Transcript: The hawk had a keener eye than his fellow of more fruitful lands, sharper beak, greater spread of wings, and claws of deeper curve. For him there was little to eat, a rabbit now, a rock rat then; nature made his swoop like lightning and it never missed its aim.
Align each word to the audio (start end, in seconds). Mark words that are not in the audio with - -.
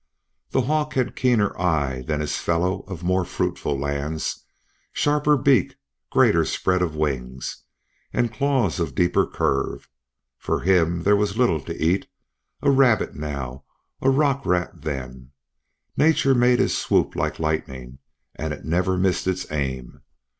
The 0.49 0.63
hawk 0.63 0.95
had 0.95 1.09
a 1.09 1.11
keener 1.11 1.55
eye 1.61 2.01
than 2.01 2.21
his 2.21 2.35
fellow 2.35 2.79
of 2.87 3.03
more 3.03 3.23
fruitful 3.23 3.77
lands, 3.77 4.43
sharper 4.93 5.37
beak, 5.37 5.75
greater 6.09 6.43
spread 6.43 6.81
of 6.81 6.95
wings, 6.95 7.65
and 8.11 8.33
claws 8.33 8.79
of 8.79 8.95
deeper 8.95 9.27
curve. 9.27 9.87
For 10.39 10.61
him 10.61 11.03
there 11.03 11.15
was 11.15 11.37
little 11.37 11.61
to 11.61 11.79
eat, 11.79 12.07
a 12.63 12.71
rabbit 12.71 13.13
now, 13.13 13.65
a 14.01 14.09
rock 14.09 14.43
rat 14.43 14.71
then; 14.81 15.33
nature 15.95 16.33
made 16.33 16.57
his 16.57 16.75
swoop 16.75 17.15
like 17.15 17.37
lightning 17.37 17.99
and 18.33 18.55
it 18.55 18.65
never 18.65 18.97
missed 18.97 19.27
its 19.27 19.45
aim. 19.51 20.01